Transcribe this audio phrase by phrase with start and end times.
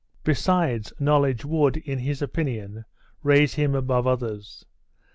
[0.23, 2.85] Besides knowledge would, in his opinion,
[3.21, 4.65] raise him above others.